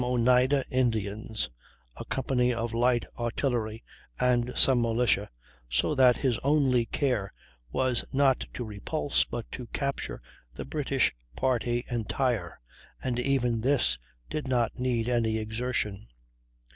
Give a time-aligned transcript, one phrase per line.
[0.01, 1.49] Captain Woolsey had been reinforced by some Oneida Indians,
[1.97, 3.83] a company of light artillery,
[4.19, 5.29] and some militia,
[5.69, 7.31] so that his only care
[7.71, 10.19] was, not to repulse, but to capture
[10.55, 12.59] the British party entire,
[13.03, 16.07] and even this did not need any exertion.